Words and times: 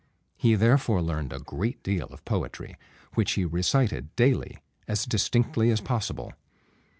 He 0.35 0.55
therefore 0.55 1.03
learned 1.03 1.31
a 1.31 1.37
great 1.37 1.83
deal 1.83 2.07
of 2.07 2.25
poetry, 2.25 2.75
which 3.13 3.33
he 3.33 3.45
recited 3.45 4.15
daily 4.15 4.57
as 4.87 5.05
distinctly 5.05 5.69
as 5.69 5.79
possible. 5.79 6.33